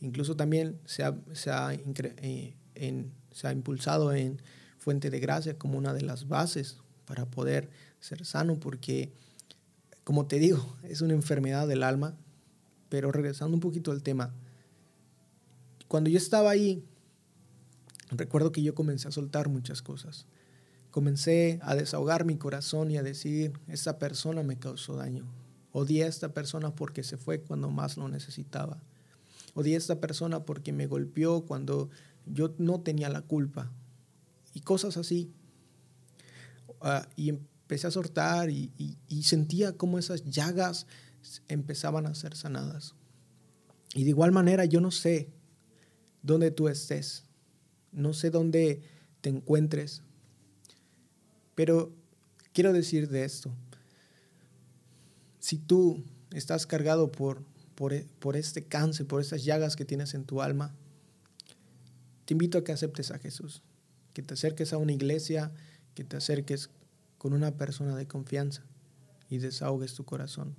Incluso 0.00 0.36
también 0.36 0.78
se 0.84 1.04
ha, 1.04 1.16
se 1.32 1.50
ha, 1.50 1.72
eh, 1.74 2.54
se 3.32 3.46
ha 3.46 3.52
impulsado 3.52 4.12
en 4.12 4.40
Fuente 4.78 5.10
de 5.10 5.20
Gracia 5.20 5.58
como 5.58 5.78
una 5.78 5.92
de 5.92 6.02
las 6.02 6.28
bases 6.28 6.78
para 7.04 7.26
poder 7.26 7.68
ser 8.00 8.24
sano, 8.24 8.58
porque, 8.58 9.12
como 10.04 10.26
te 10.26 10.38
digo, 10.38 10.76
es 10.84 11.00
una 11.00 11.14
enfermedad 11.14 11.68
del 11.68 11.82
alma. 11.82 12.16
Pero 12.88 13.12
regresando 13.12 13.54
un 13.54 13.60
poquito 13.60 13.92
al 13.92 14.02
tema, 14.02 14.34
cuando 15.86 16.10
yo 16.10 16.18
estaba 16.18 16.50
ahí, 16.50 16.84
recuerdo 18.10 18.52
que 18.52 18.62
yo 18.62 18.74
comencé 18.74 19.08
a 19.08 19.12
soltar 19.12 19.48
muchas 19.48 19.82
cosas. 19.82 20.26
Comencé 20.90 21.60
a 21.62 21.76
desahogar 21.76 22.24
mi 22.24 22.36
corazón 22.36 22.90
y 22.90 22.96
a 22.96 23.02
decir, 23.02 23.52
esta 23.68 23.98
persona 23.98 24.42
me 24.42 24.58
causó 24.58 24.96
daño. 24.96 25.24
Odié 25.72 26.04
a 26.04 26.08
esta 26.08 26.34
persona 26.34 26.74
porque 26.74 27.04
se 27.04 27.16
fue 27.16 27.40
cuando 27.40 27.70
más 27.70 27.96
lo 27.96 28.08
necesitaba. 28.08 28.82
Odié 29.54 29.76
a 29.76 29.78
esta 29.78 30.00
persona 30.00 30.44
porque 30.44 30.72
me 30.72 30.86
golpeó 30.86 31.44
cuando 31.44 31.90
yo 32.26 32.54
no 32.58 32.80
tenía 32.80 33.08
la 33.08 33.22
culpa. 33.22 33.70
Y 34.54 34.60
cosas 34.60 34.96
así. 34.96 35.32
Uh, 36.80 37.06
y 37.16 37.28
empecé 37.28 37.86
a 37.86 37.90
soltar 37.90 38.50
y, 38.50 38.70
sentía 39.22 39.76
como 39.76 39.98
esas 39.98 40.24
llagas 40.24 40.86
empezaban 41.48 42.06
a 42.06 42.14
ser 42.14 42.34
sanadas. 42.34 42.94
Y 43.94 44.04
de 44.04 44.10
igual 44.10 44.32
manera 44.32 44.64
yo 44.64 44.80
no 44.80 44.90
sé 44.90 45.28
dónde 46.22 46.50
tú 46.50 46.68
estés, 46.68 47.24
no 47.92 48.12
sé 48.12 48.30
dónde 48.30 48.82
te 49.20 49.28
encuentres, 49.28 50.02
pero 51.54 51.92
quiero 52.52 52.72
decir 52.72 53.08
de 53.08 53.24
esto, 53.24 53.52
si 55.38 55.58
tú 55.58 56.02
estás 56.32 56.66
cargado 56.66 57.12
por 57.12 57.44
e, 57.88 58.06
por, 58.18 58.36
este 58.36 58.64
cáncer, 58.64 59.06
por 59.06 59.22
estas 59.22 59.42
llagas 59.42 59.74
que 59.74 59.86
tienes 59.86 60.12
en 60.12 60.24
tu 60.24 60.42
alma, 60.42 60.74
te 62.30 62.34
invito 62.34 62.58
a 62.58 62.62
que 62.62 62.70
aceptes 62.70 63.10
a 63.10 63.18
Jesús, 63.18 63.60
que 64.14 64.22
te 64.22 64.34
acerques 64.34 64.72
a 64.72 64.76
una 64.76 64.92
iglesia, 64.92 65.50
que 65.96 66.04
te 66.04 66.16
acerques 66.16 66.70
con 67.18 67.32
una 67.32 67.56
persona 67.56 67.96
de 67.96 68.06
confianza 68.06 68.62
y 69.28 69.38
desahogues 69.38 69.94
tu 69.94 70.04
corazón. 70.04 70.54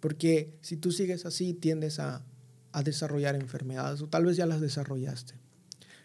Porque 0.00 0.56
si 0.62 0.78
tú 0.78 0.90
sigues 0.90 1.26
así, 1.26 1.52
tiendes 1.52 1.98
a, 1.98 2.24
a 2.72 2.82
desarrollar 2.82 3.34
enfermedades, 3.34 4.00
o 4.00 4.08
tal 4.08 4.24
vez 4.24 4.38
ya 4.38 4.46
las 4.46 4.62
desarrollaste. 4.62 5.34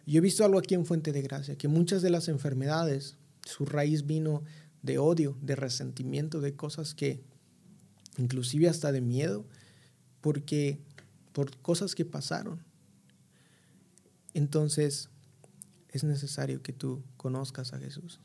Yo 0.06 0.18
he 0.18 0.22
visto 0.22 0.44
algo 0.44 0.60
aquí 0.60 0.74
en 0.74 0.86
Fuente 0.86 1.14
de 1.14 1.22
Gracia, 1.22 1.58
que 1.58 1.70
muchas 1.70 2.02
de 2.02 2.10
las 2.10 2.28
enfermedades, 2.28 3.16
su 3.46 3.66
raíz 3.66 4.06
vino 4.06 4.44
de 4.82 4.98
odio, 4.98 5.38
de 5.42 5.56
resentimiento, 5.56 6.42
de 6.42 6.54
cosas 6.54 6.94
que, 6.94 7.24
inclusive 8.18 8.68
hasta 8.68 8.92
de 8.92 9.00
miedo, 9.00 9.46
porque 10.20 10.82
por 11.32 11.56
cosas 11.60 11.96
que 11.96 12.04
pasaron. 12.04 12.73
Entonces, 14.34 15.10
es 15.90 16.04
necesario 16.04 16.62
que 16.62 16.74
tú 16.74 17.04
conozcas 17.18 17.74
a 17.74 17.80
Jesús, 17.80 18.20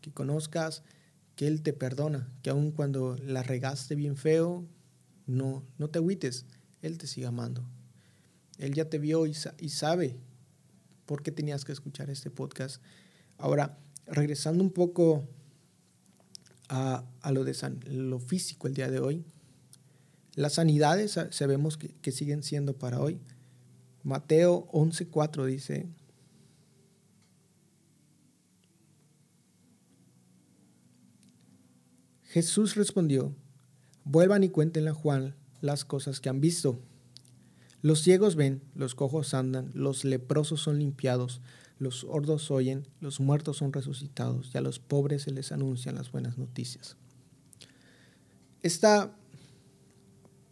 que 0.00 0.12
conozcas 0.12 0.82
que 1.34 1.46
Él 1.46 1.62
te 1.62 1.72
perdona, 1.72 2.32
que 2.42 2.50
aun 2.50 2.70
cuando 2.70 3.16
la 3.18 3.42
regaste 3.42 3.94
bien 3.94 4.16
feo, 4.16 4.66
no, 5.26 5.64
no 5.78 5.88
te 5.88 5.98
agüites, 5.98 6.46
Él 6.80 6.96
te 6.96 7.06
sigue 7.06 7.26
amando. 7.26 7.68
Él 8.58 8.72
ya 8.72 8.88
te 8.88 8.98
vio 8.98 9.26
y, 9.26 9.34
sabe 9.34 10.16
por 11.04 11.22
qué 11.22 11.30
tenías 11.30 11.64
que 11.64 11.72
escuchar 11.72 12.08
este 12.08 12.30
podcast. 12.30 12.80
Ahora, 13.36 13.78
regresando 14.06 14.62
un 14.62 14.70
poco 14.70 15.28
a, 16.68 17.04
a 17.20 17.32
lo, 17.32 17.44
de 17.44 17.52
san, 17.52 17.80
lo 17.86 18.18
físico 18.18 18.66
el 18.66 18.74
día 18.74 18.90
de 18.90 19.00
hoy, 19.00 19.24
las 20.34 20.54
sanidades 20.54 21.18
sabemos 21.30 21.76
que, 21.76 21.88
que 21.88 22.12
siguen 22.12 22.42
siendo 22.42 22.78
para 22.78 23.00
hoy. 23.00 23.20
Mateo 24.06 24.68
11:4 24.70 25.46
dice, 25.46 25.88
Jesús 32.22 32.76
respondió, 32.76 33.34
vuelvan 34.04 34.44
y 34.44 34.48
cuéntenle 34.48 34.90
a 34.90 34.94
Juan 34.94 35.34
las 35.60 35.84
cosas 35.84 36.20
que 36.20 36.28
han 36.28 36.40
visto. 36.40 36.78
Los 37.82 38.00
ciegos 38.00 38.36
ven, 38.36 38.62
los 38.76 38.94
cojos 38.94 39.34
andan, 39.34 39.72
los 39.74 40.04
leprosos 40.04 40.60
son 40.60 40.78
limpiados, 40.78 41.40
los 41.80 41.96
sordos 42.02 42.52
oyen, 42.52 42.86
los 43.00 43.18
muertos 43.18 43.56
son 43.56 43.72
resucitados 43.72 44.52
y 44.54 44.58
a 44.58 44.60
los 44.60 44.78
pobres 44.78 45.22
se 45.22 45.32
les 45.32 45.50
anuncian 45.50 45.96
las 45.96 46.12
buenas 46.12 46.38
noticias. 46.38 46.96
Esta 48.62 49.16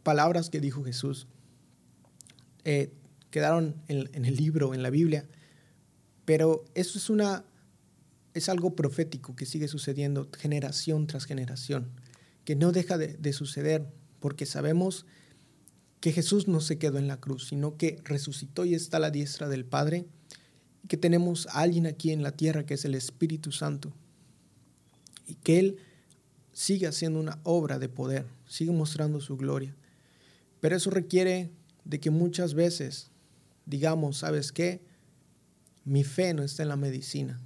palabras 0.02 0.50
que 0.50 0.58
dijo 0.58 0.82
Jesús 0.82 1.28
eh, 2.64 2.92
quedaron 3.34 3.74
en, 3.88 4.24
el 4.24 4.36
libro, 4.36 4.74
en 4.74 4.84
la 4.84 4.90
Biblia, 4.90 5.26
pero 6.24 6.64
eso 6.76 6.98
es 6.98 7.10
una 7.10 7.44
es 8.32 8.48
algo 8.48 8.76
profético 8.76 9.34
que 9.34 9.44
sigue 9.44 9.66
sucediendo 9.66 10.28
generación 10.38 11.08
tras 11.08 11.24
generación, 11.24 11.90
que 12.44 12.54
no 12.54 12.70
deja 12.70 12.96
de, 12.96 13.16
de 13.16 13.32
suceder, 13.32 13.88
porque 14.20 14.46
sabemos 14.46 15.04
que 15.98 16.12
Jesús 16.12 16.46
no 16.46 16.60
se 16.60 16.78
quedó 16.78 16.98
en 16.98 17.08
la 17.08 17.16
cruz, 17.16 17.48
sino 17.48 17.76
que 17.76 17.98
resucitó 18.04 18.64
y 18.66 18.74
está 18.74 18.98
a 18.98 19.00
la 19.00 19.10
diestra 19.10 19.48
del 19.48 19.64
Padre, 19.64 20.06
y 20.84 20.86
que 20.86 20.96
tenemos 20.96 21.48
a 21.48 21.62
alguien 21.62 21.88
aquí 21.88 22.12
en 22.12 22.22
la 22.22 22.36
tierra 22.36 22.64
que 22.64 22.74
es 22.74 22.84
el 22.84 22.94
Espíritu 22.94 23.50
Santo, 23.50 23.92
y 25.26 25.34
que 25.34 25.58
Él 25.58 25.78
sigue 26.52 26.86
haciendo 26.86 27.18
una 27.18 27.40
obra 27.42 27.80
de 27.80 27.88
poder, 27.88 28.26
sigue 28.46 28.70
mostrando 28.70 29.20
su 29.20 29.36
gloria. 29.36 29.74
Pero 30.60 30.76
eso 30.76 30.90
requiere 30.90 31.50
de 31.84 31.98
que 31.98 32.10
muchas 32.10 32.54
veces 32.54 33.10
digamos, 33.66 34.18
¿sabes 34.18 34.52
qué? 34.52 34.82
Mi 35.84 36.04
fe 36.04 36.34
no 36.34 36.42
está 36.42 36.62
en 36.62 36.68
la 36.68 36.76
medicina. 36.76 37.40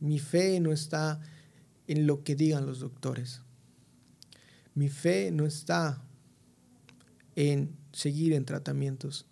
Mi 0.00 0.18
fe 0.18 0.60
no 0.60 0.72
está 0.72 1.20
en 1.86 2.06
lo 2.06 2.22
que 2.24 2.34
digan 2.34 2.66
los 2.66 2.80
doctores. 2.80 3.42
Mi 4.74 4.88
fe 4.88 5.30
no 5.30 5.46
está 5.46 6.02
en 7.34 7.76
seguir 7.92 8.32
en 8.32 8.44
tratamientos 8.44 9.26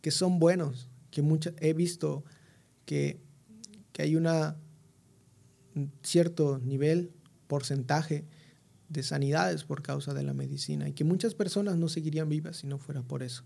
que 0.00 0.10
son 0.10 0.38
buenos, 0.38 0.88
que 1.10 1.22
mucha, 1.22 1.52
he 1.58 1.72
visto 1.72 2.24
que, 2.84 3.20
que 3.92 4.02
hay 4.02 4.16
una, 4.16 4.56
un 5.74 5.92
cierto 6.02 6.58
nivel, 6.58 7.12
porcentaje 7.46 8.24
de 8.88 9.02
sanidades 9.02 9.64
por 9.64 9.82
causa 9.82 10.14
de 10.14 10.22
la 10.22 10.34
medicina 10.34 10.88
y 10.88 10.92
que 10.92 11.04
muchas 11.04 11.34
personas 11.34 11.76
no 11.76 11.88
seguirían 11.88 12.28
vivas 12.28 12.58
si 12.58 12.66
no 12.66 12.78
fuera 12.78 13.02
por 13.02 13.22
eso. 13.22 13.44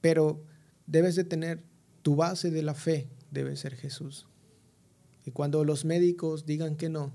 Pero 0.00 0.44
debes 0.90 1.14
de 1.14 1.22
tener 1.22 1.62
tu 2.02 2.16
base 2.16 2.50
de 2.50 2.62
la 2.62 2.74
fe, 2.74 3.08
debe 3.30 3.54
ser 3.56 3.76
Jesús. 3.76 4.26
Y 5.24 5.30
cuando 5.30 5.64
los 5.64 5.84
médicos 5.84 6.46
digan 6.46 6.76
que 6.76 6.88
no, 6.88 7.12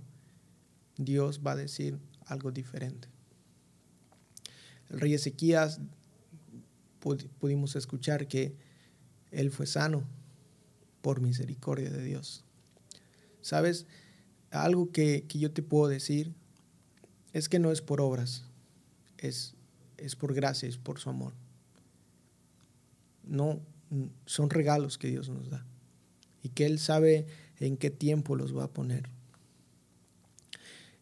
Dios 0.98 1.41
va 1.46 1.51
a 1.51 1.55
decir 1.58 2.00
algo 2.25 2.51
diferente. 2.51 3.10
El 4.89 5.01
rey 5.01 5.13
Ezequías 5.13 5.82
pudimos 7.39 7.75
escuchar 7.75 8.27
que 8.27 8.55
él 9.32 9.51
fue 9.51 9.67
sano 9.67 10.08
por 11.01 11.20
misericordia 11.20 11.89
de 11.89 12.03
Dios. 12.03 12.46
¿Sabes? 13.41 13.88
Algo 14.51 14.91
que, 14.91 15.25
que 15.27 15.38
yo 15.38 15.51
te 15.51 15.62
puedo 15.62 15.89
decir 15.89 16.34
es 17.34 17.50
que 17.50 17.60
no 17.60 17.72
es 17.74 17.82
por 17.82 18.00
obras, 18.00 18.46
es, 19.17 19.53
es 19.98 20.15
por 20.15 20.34
gracia, 20.34 20.70
es 20.70 20.77
por 20.77 21.00
su 21.00 21.10
amor. 21.10 21.34
No, 23.27 23.62
son 24.25 24.50
regalos 24.50 24.98
que 24.98 25.08
Dios 25.08 25.29
nos 25.29 25.50
da 25.50 25.65
y 26.41 26.50
que 26.50 26.65
Él 26.65 26.79
sabe 26.79 27.27
en 27.60 27.77
qué 27.77 27.89
tiempo 27.89 28.36
los 28.36 28.55
va 28.55 28.65
a 28.65 28.74
poner. 28.74 29.10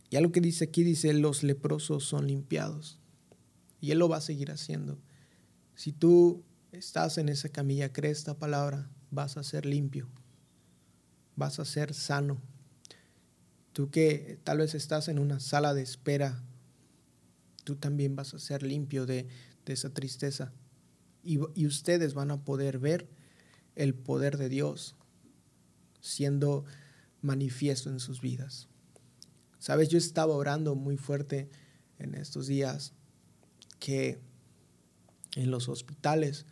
Ya 0.09 0.21
lo 0.21 0.31
que 0.31 0.41
dice 0.41 0.65
aquí, 0.65 0.83
dice, 0.83 1.13
los 1.13 1.43
leprosos 1.43 2.03
son 2.05 2.27
limpiados. 2.27 2.99
Y 3.81 3.91
Él 3.91 3.99
lo 3.99 4.07
va 4.07 4.17
a 4.17 4.21
seguir 4.21 4.51
haciendo. 4.51 4.99
Si 5.75 5.91
tú 5.91 6.43
estás 6.71 7.17
en 7.17 7.29
esa 7.29 7.49
camilla, 7.49 7.91
crees 7.91 8.19
esta 8.19 8.37
palabra, 8.37 8.89
vas 9.11 9.37
a 9.37 9.43
ser 9.43 9.65
limpio, 9.65 10.07
vas 11.35 11.59
a 11.59 11.65
ser 11.65 11.93
sano. 11.93 12.41
Tú 13.73 13.89
que 13.89 14.39
tal 14.43 14.59
vez 14.59 14.75
estás 14.75 15.07
en 15.07 15.19
una 15.19 15.39
sala 15.39 15.73
de 15.73 15.81
espera, 15.81 16.43
tú 17.63 17.75
también 17.75 18.15
vas 18.15 18.33
a 18.33 18.39
ser 18.39 18.63
limpio 18.63 19.05
de, 19.05 19.27
esa 19.65 19.89
tristeza. 19.93 20.51
Y, 21.23 21.65
ustedes 21.65 22.13
van 22.13 22.31
a 22.31 22.43
poder 22.43 22.79
ver 22.79 23.07
el 23.75 23.93
poder 23.93 24.37
de 24.37 24.49
Dios 24.49 24.95
siendo 26.01 26.65
manifiesto 27.21 27.89
en 27.89 27.99
sus 27.99 28.19
vidas. 28.19 28.67
Sabes, 29.57 29.87
yo 29.87 29.97
estaba 29.97 30.35
orando 30.35 30.75
muy 30.75 30.97
fuerte 30.97 31.49
en 31.97 32.15
estos 32.15 32.47
días 32.47 32.93
que 33.79 34.19
en 35.35 35.49
los 35.49 35.69
hospitales 35.69 36.45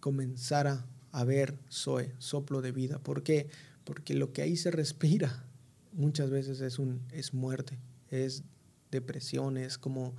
comenzara 0.00 0.86
a 1.10 1.24
ver 1.24 1.58
Zoe, 1.70 2.14
soplo 2.18 2.60
de 2.60 2.72
vida. 2.72 2.98
¿Por 2.98 3.22
qué? 3.22 3.48
Porque 3.84 4.14
lo 4.14 4.32
que 4.32 4.42
ahí 4.42 4.56
se 4.56 4.70
respira 4.70 5.46
muchas 5.92 6.28
veces 6.28 6.60
es, 6.60 6.78
un, 6.78 7.00
es 7.10 7.32
muerte, 7.32 7.78
es 8.10 8.44
depresión, 8.90 9.56
es 9.56 9.78
como 9.78 10.14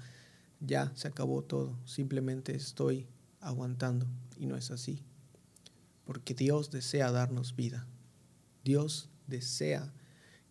ya 0.59 0.91
se 0.95 1.07
acabó 1.07 1.43
todo, 1.43 1.77
simplemente 1.85 2.55
estoy 2.55 3.07
aguantando 3.39 4.07
y 4.37 4.45
no 4.45 4.55
es 4.55 4.71
así. 4.71 5.03
Porque 6.05 6.33
Dios 6.33 6.71
desea 6.71 7.11
darnos 7.11 7.55
vida. 7.55 7.87
Dios 8.63 9.09
desea 9.27 9.93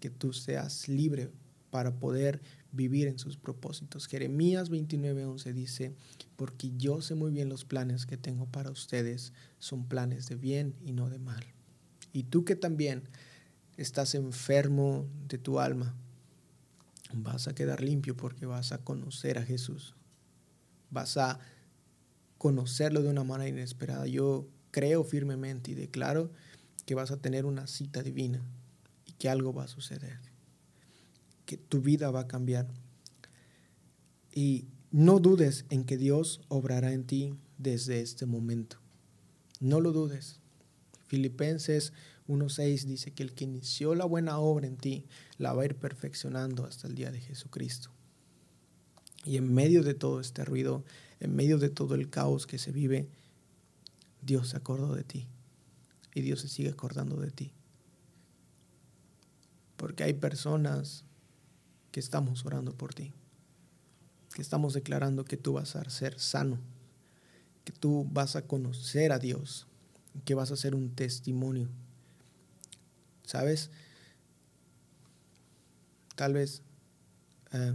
que 0.01 0.11
tú 0.11 0.33
seas 0.33 0.89
libre 0.89 1.31
para 1.71 1.99
poder 1.99 2.41
vivir 2.73 3.09
en 3.09 3.19
sus 3.19 3.37
propósitos. 3.37 4.07
Jeremías 4.07 4.71
29:11 4.71 5.53
dice, 5.53 5.95
porque 6.37 6.73
yo 6.77 7.03
sé 7.03 7.15
muy 7.15 7.31
bien 7.33 7.49
los 7.49 7.65
planes 7.65 8.07
que 8.07 8.17
tengo 8.17 8.47
para 8.47 8.71
ustedes, 8.71 9.33
son 9.59 9.87
planes 9.87 10.29
de 10.29 10.37
bien 10.37 10.75
y 10.85 10.93
no 10.93 11.11
de 11.11 11.19
mal. 11.19 11.45
Y 12.13 12.25
tú 12.25 12.45
que 12.45 12.57
también 12.57 13.03
estás 13.77 14.15
enfermo 14.15 15.07
de 15.29 15.39
tu 15.39 15.61
alma, 15.61 15.95
vas 17.13 17.49
a 17.49 17.55
quedar 17.55 17.83
limpio 17.83 18.17
porque 18.17 18.47
vas 18.47 18.73
a 18.73 18.79
conocer 18.79 19.39
a 19.39 19.45
Jesús. 19.45 19.95
Vas 20.91 21.17
a 21.17 21.39
conocerlo 22.39 23.03
de 23.03 23.11
una 23.11 23.25
manera 23.25 23.49
inesperada. 23.49 24.07
Yo 24.07 24.49
creo 24.71 25.05
firmemente 25.05 25.73
y 25.73 25.75
declaro 25.75 26.31
que 26.87 26.95
vas 26.95 27.11
a 27.11 27.19
tener 27.19 27.45
una 27.45 27.67
cita 27.67 28.03
divina 28.03 28.43
y 29.07 29.13
que 29.13 29.29
algo 29.29 29.53
va 29.53 29.65
a 29.65 29.69
suceder 29.69 30.19
que 31.49 31.57
tu 31.57 31.81
vida 31.81 32.11
va 32.11 32.21
a 32.21 32.29
cambiar. 32.29 32.69
Y 34.35 34.67
no 34.91 35.19
dudes 35.19 35.65
en 35.71 35.85
que 35.85 35.97
Dios 35.97 36.43
obrará 36.49 36.93
en 36.93 37.05
ti 37.05 37.35
desde 37.57 38.03
este 38.03 38.27
momento. 38.27 38.77
No 39.59 39.81
lo 39.81 39.93
dudes. 39.93 40.41
Filipenses 41.07 41.95
1.6 42.29 42.85
dice 42.85 43.13
que 43.13 43.23
el 43.23 43.33
que 43.33 43.45
inició 43.45 43.95
la 43.95 44.05
buena 44.05 44.39
obra 44.39 44.67
en 44.67 44.77
ti 44.77 45.07
la 45.39 45.55
va 45.55 45.63
a 45.63 45.65
ir 45.65 45.77
perfeccionando 45.77 46.67
hasta 46.67 46.87
el 46.87 46.95
día 46.95 47.11
de 47.11 47.21
Jesucristo. 47.21 47.91
Y 49.25 49.39
en 49.39 49.51
medio 49.51 49.83
de 49.83 49.95
todo 49.95 50.21
este 50.21 50.45
ruido, 50.45 50.85
en 51.21 51.35
medio 51.35 51.59
de 51.59 51.71
todo 51.71 51.95
el 51.95 52.11
caos 52.11 52.47
que 52.47 52.59
se 52.59 52.73
vive, 52.73 53.09
Dios 54.23 54.51
se 54.51 54.57
acordó 54.57 54.95
de 54.95 55.05
ti. 55.05 55.27
Y 56.15 56.21
Dios 56.21 56.41
se 56.41 56.49
sigue 56.49 56.71
acordando 56.71 57.17
de 57.17 57.31
ti. 57.31 57.53
Porque 59.77 60.05
hay 60.05 60.15
personas 60.15 61.05
que 61.93 62.01
estamos 62.01 62.45
orando 62.45 62.75
por 62.75 62.95
ti, 62.95 63.13
que 64.35 64.43
estamos 64.43 64.75
declarando 64.75 65.25
que 65.25 65.37
tú 65.37 65.55
vas 65.55 65.77
a 65.77 65.89
ser 65.91 66.19
sano, 66.19 66.59
que 67.65 67.73
tú 67.73 68.07
vas 68.11 68.37
a 68.37 68.43
conocer 68.43 69.13
a 69.13 69.19
Dios, 69.19 69.67
que 70.25 70.35
vas 70.35 70.51
a 70.51 70.57
ser 70.57 70.75
un 70.75 70.91
testimonio. 70.91 71.69
¿Sabes? 73.25 73.71
Tal 76.17 76.33
vez 76.33 76.63
eh, 77.53 77.75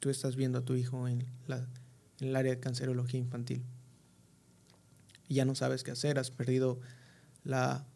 tú 0.00 0.10
estás 0.10 0.34
viendo 0.34 0.58
a 0.58 0.64
tu 0.64 0.74
hijo 0.74 1.06
en, 1.06 1.24
la, 1.46 1.66
en 2.20 2.28
el 2.28 2.36
área 2.36 2.54
de 2.54 2.60
cancerología 2.60 3.20
infantil 3.20 3.62
y 5.28 5.34
ya 5.34 5.44
no 5.44 5.54
sabes 5.54 5.84
qué 5.84 5.90
hacer, 5.90 6.18
has 6.18 6.30
perdido 6.30 6.80
la, 7.44 7.86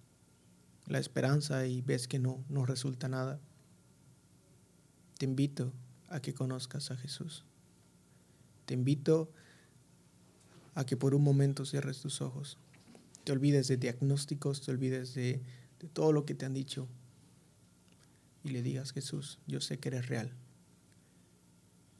la 0.86 0.98
esperanza 0.98 1.66
y 1.66 1.80
ves 1.80 2.08
que 2.08 2.18
no, 2.18 2.44
no 2.48 2.66
resulta 2.66 3.08
nada 3.08 3.40
te 5.22 5.26
invito 5.26 5.72
a 6.08 6.20
que 6.20 6.34
conozcas 6.34 6.90
a 6.90 6.96
Jesús. 6.96 7.44
Te 8.66 8.74
invito 8.74 9.30
a 10.74 10.84
que 10.84 10.96
por 10.96 11.14
un 11.14 11.22
momento 11.22 11.64
cierres 11.64 12.00
tus 12.00 12.20
ojos. 12.20 12.58
Te 13.22 13.30
olvides 13.30 13.68
de 13.68 13.76
diagnósticos, 13.76 14.62
te 14.62 14.72
olvides 14.72 15.14
de, 15.14 15.40
de 15.78 15.86
todo 15.86 16.10
lo 16.10 16.26
que 16.26 16.34
te 16.34 16.44
han 16.44 16.54
dicho 16.54 16.88
y 18.42 18.48
le 18.48 18.64
digas, 18.64 18.90
Jesús, 18.90 19.38
yo 19.46 19.60
sé 19.60 19.78
que 19.78 19.90
eres 19.90 20.08
real 20.08 20.32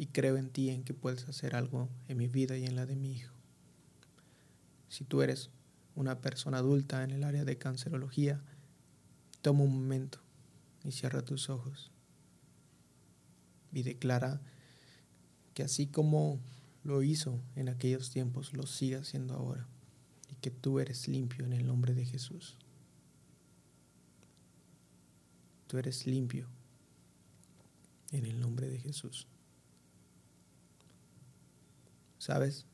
y 0.02 0.06
creo 0.06 0.36
en 0.36 0.50
ti, 0.50 0.70
en 0.70 0.82
que 0.82 0.94
puedes 0.94 1.28
hacer 1.28 1.54
algo 1.54 1.88
en 2.08 2.16
mi 2.16 2.26
vida 2.26 2.58
y 2.58 2.64
en 2.64 2.74
la 2.74 2.86
de 2.86 2.96
mi 2.96 3.12
hijo. 3.12 3.32
Si 4.88 5.04
tú 5.04 5.22
eres 5.22 5.48
una 5.94 6.20
persona 6.20 6.58
adulta 6.58 7.04
en 7.04 7.12
el 7.12 7.22
área 7.22 7.44
de 7.44 7.56
cancerología, 7.56 8.42
toma 9.42 9.62
un 9.62 9.74
momento 9.74 10.18
y 10.82 10.90
cierra 10.90 11.24
tus 11.24 11.48
ojos 11.48 11.92
y 13.70 13.84
declara 13.84 14.40
que 15.54 15.62
así 15.62 15.86
como 15.86 16.40
lo 16.82 17.04
hizo 17.04 17.40
en 17.54 17.68
aquellos 17.68 18.10
tiempos, 18.10 18.54
lo 18.54 18.66
siga 18.66 18.98
haciendo 18.98 19.34
ahora 19.34 19.68
y 20.28 20.34
que 20.34 20.50
tú 20.50 20.80
eres 20.80 21.06
limpio 21.06 21.44
en 21.44 21.52
el 21.52 21.64
nombre 21.64 21.94
de 21.94 22.06
Jesús. 22.06 22.56
Tú 25.68 25.78
eres 25.78 26.08
limpio 26.08 26.48
en 28.10 28.26
el 28.26 28.40
nombre 28.40 28.68
de 28.68 28.80
Jesús. 28.80 29.28
¿Sabes? 32.22 32.66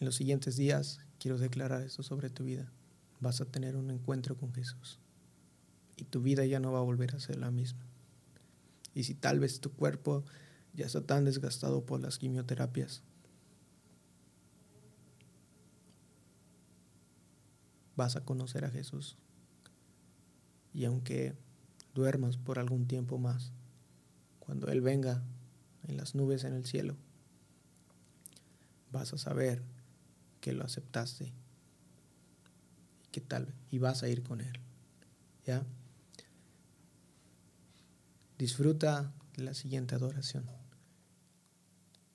En 0.00 0.06
los 0.06 0.14
siguientes 0.14 0.56
días 0.56 1.00
quiero 1.18 1.36
declarar 1.36 1.82
esto 1.82 2.02
sobre 2.02 2.30
tu 2.30 2.44
vida. 2.44 2.72
Vas 3.20 3.42
a 3.42 3.44
tener 3.44 3.76
un 3.76 3.90
encuentro 3.90 4.38
con 4.38 4.54
Jesús 4.54 4.98
y 5.98 6.04
tu 6.04 6.22
vida 6.22 6.46
ya 6.46 6.58
no 6.58 6.72
va 6.72 6.78
a 6.78 6.82
volver 6.82 7.14
a 7.14 7.20
ser 7.20 7.36
la 7.36 7.50
misma. 7.50 7.84
Y 8.94 9.04
si 9.04 9.12
tal 9.12 9.40
vez 9.40 9.60
tu 9.60 9.72
cuerpo 9.72 10.24
ya 10.72 10.86
está 10.86 11.02
tan 11.02 11.26
desgastado 11.26 11.84
por 11.84 12.00
las 12.00 12.16
quimioterapias, 12.16 13.02
vas 17.94 18.16
a 18.16 18.24
conocer 18.24 18.64
a 18.64 18.70
Jesús. 18.70 19.18
Y 20.72 20.86
aunque 20.86 21.34
duermas 21.94 22.38
por 22.38 22.58
algún 22.58 22.86
tiempo 22.86 23.18
más, 23.18 23.52
cuando 24.38 24.68
Él 24.68 24.80
venga 24.80 25.22
en 25.88 25.96
las 25.96 26.14
nubes 26.14 26.44
en 26.44 26.54
el 26.54 26.64
cielo, 26.64 26.96
vas 28.92 29.12
a 29.12 29.18
saber 29.18 29.62
que 30.40 30.52
lo 30.52 30.64
aceptaste 30.64 31.24
y 31.24 31.32
que 33.10 33.20
tal 33.20 33.54
y 33.70 33.78
vas 33.78 34.02
a 34.02 34.08
ir 34.08 34.22
con 34.22 34.40
Él. 34.40 34.60
¿Ya? 35.44 35.64
Disfruta 38.38 39.12
de 39.36 39.44
la 39.44 39.54
siguiente 39.54 39.94
adoración 39.94 40.44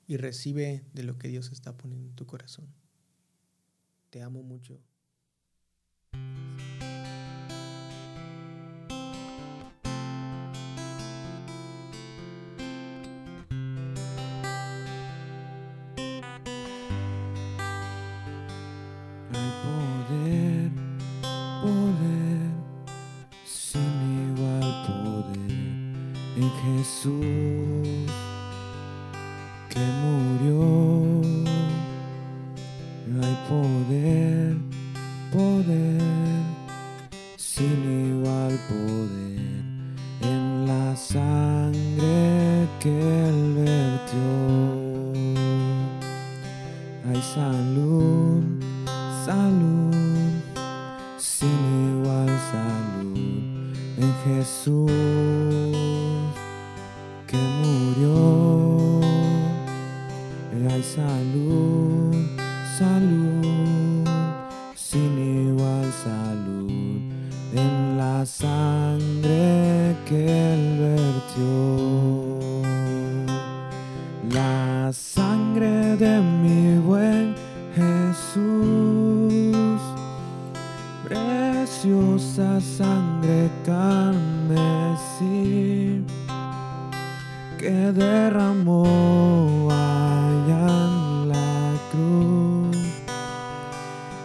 y 0.06 0.16
recibe 0.16 0.84
de 0.92 1.02
lo 1.04 1.18
que 1.18 1.28
Dios 1.28 1.50
está 1.52 1.76
poniendo 1.76 2.08
en 2.08 2.14
tu 2.14 2.26
corazón. 2.26 2.66
Te 4.10 4.22
amo 4.22 4.42
mucho. 4.42 4.78
En 67.54 67.96
la 67.96 68.26
sangre 68.26 69.96
que 70.06 70.52
él 70.52 70.78
vertió. 70.88 72.38
La 74.30 74.92
sangre 74.92 75.96
de 75.96 76.20
mi 76.20 76.78
buen 76.78 77.34
Jesús, 77.74 79.80
preciosa 81.08 82.60
sangre 82.60 83.50
carmesí 83.64 85.72
que 87.62 87.92
derramó 87.92 89.68
allá 89.70 90.66
en 90.84 91.28
la 91.28 91.72
cruz 91.92 92.76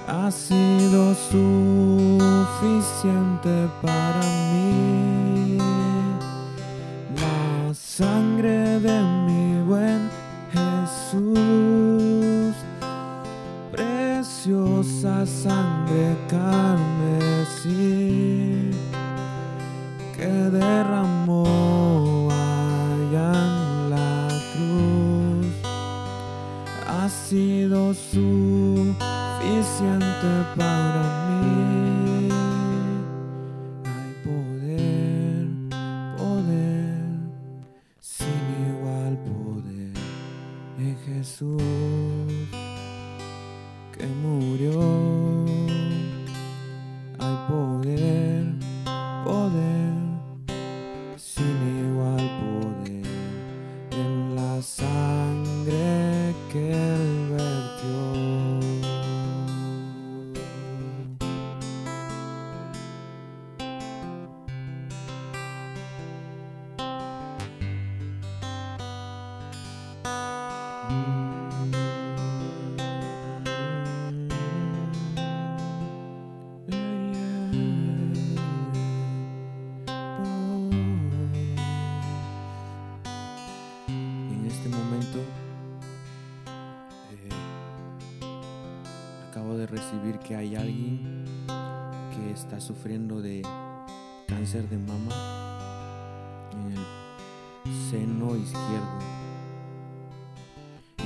ha 0.07 0.31
sido 0.31 1.13
suficiente 2.59 3.69
para 3.81 4.21
mí. 4.51 5.57
La 7.15 7.73
sangre 7.73 8.79
de 8.79 9.01
mi 9.01 9.61
buen 9.61 10.09
Jesús, 10.51 11.35
preciosa 13.71 15.25
sangre 15.25 16.15
hay 90.37 90.55
alguien 90.55 91.25
que 92.15 92.31
está 92.31 92.61
sufriendo 92.61 93.21
de 93.21 93.41
cáncer 94.27 94.69
de 94.69 94.77
mama 94.77 95.11
en 96.53 96.73
el 96.73 97.81
seno 97.89 98.35
izquierdo. 98.35 98.99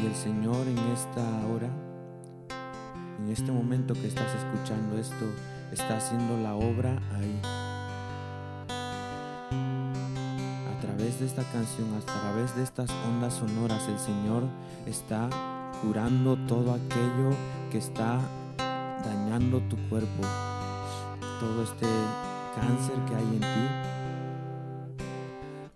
Y 0.01 0.05
el 0.05 0.15
Señor 0.15 0.67
en 0.67 0.77
esta 0.91 1.21
hora, 1.47 1.69
en 3.19 3.29
este 3.29 3.53
momento 3.53 3.93
que 3.93 4.07
estás 4.07 4.35
escuchando 4.35 4.97
esto, 4.97 5.25
está 5.71 5.97
haciendo 5.97 6.37
la 6.37 6.55
obra 6.55 7.01
ahí. 7.15 7.39
A 10.67 10.81
través 10.81 11.21
de 11.21 11.25
esta 11.25 11.43
canción, 11.53 11.87
a 11.93 12.01
través 12.01 12.53
de 12.57 12.63
estas 12.63 12.89
ondas 13.07 13.35
sonoras, 13.35 13.87
el 13.87 13.97
Señor 13.97 14.43
está 14.85 15.29
curando 15.81 16.35
todo 16.47 16.73
aquello 16.73 17.29
que 17.71 17.77
está 17.77 18.19
dañando 19.41 19.59
tu 19.69 19.77
cuerpo. 19.89 20.23
Todo 21.39 21.63
este 21.63 21.87
cáncer 22.55 22.95
que 23.07 23.15
hay 23.15 23.23
en 23.23 23.39
ti 23.39 23.67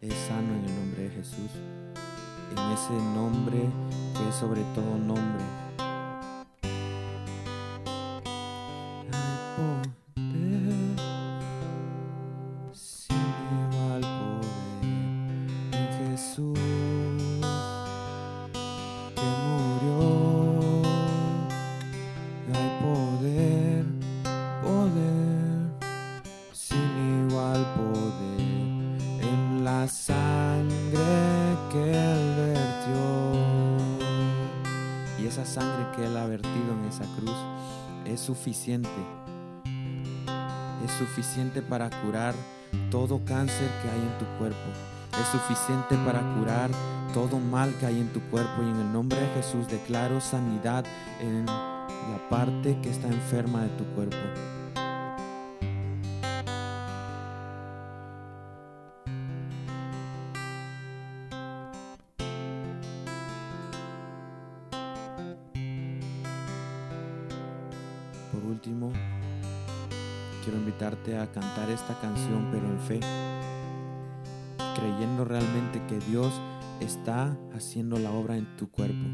es 0.02 0.14
sano 0.28 0.54
en 0.54 0.66
el 0.66 0.76
nombre 0.76 1.04
de 1.04 1.10
Jesús. 1.10 1.52
En 2.52 2.60
ese 2.72 2.94
nombre 3.16 3.70
que 4.16 4.30
es 4.30 4.36
sobre 4.36 4.62
todo 4.76 4.98
nombre. 4.98 5.65
Suficiente 41.36 41.62
para 41.62 41.90
curar 42.02 42.34
todo 42.90 43.20
cáncer 43.26 43.70
que 43.82 43.90
hay 43.90 44.00
en 44.00 44.18
tu 44.18 44.26
cuerpo. 44.38 44.58
Es 45.20 45.28
suficiente 45.28 45.98
para 46.06 46.22
curar 46.34 46.70
todo 47.14 47.40
mal 47.40 47.74
que 47.78 47.86
hay 47.88 48.00
en 48.00 48.08
tu 48.14 48.22
cuerpo. 48.30 48.64
Y 48.64 48.70
en 48.70 48.78
el 48.78 48.94
nombre 48.94 49.20
de 49.20 49.28
Jesús 49.36 49.68
declaro 49.68 50.22
sanidad 50.22 50.86
en 51.20 51.46
la 51.46 52.30
parte 52.30 52.78
que 52.82 52.90
está 52.90 53.10
enferma 53.10 53.64
de 53.64 53.70
tu 53.70 53.84
cuerpo. 53.96 54.16
Esta 71.88 72.02
canción, 72.02 72.48
pero 72.52 72.66
en 72.66 72.80
fe, 72.80 73.00
creyendo 74.76 75.24
realmente 75.24 75.80
que 75.88 76.00
Dios 76.10 76.34
está 76.80 77.38
haciendo 77.56 78.00
la 78.00 78.10
obra 78.10 78.38
en 78.38 78.48
tu 78.58 78.72
cuerpo. 78.72 79.06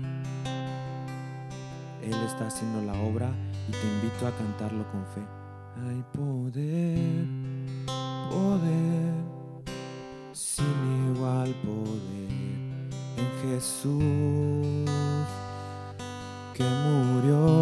Él 2.01 2.13
está 2.25 2.47
haciendo 2.47 2.81
la 2.81 2.97
obra 3.01 3.29
y 3.67 3.71
te 3.73 3.87
invito 3.87 4.25
a 4.25 4.31
cantarlo 4.31 4.85
con 4.89 5.05
fe. 5.07 5.21
Hay 5.85 6.01
poder, 6.13 7.25
poder, 8.29 9.13
sin 10.31 11.13
igual 11.13 11.53
poder 11.65 12.31
en 13.17 13.51
Jesús 13.51 14.89
que 16.53 16.63
murió. 16.63 17.60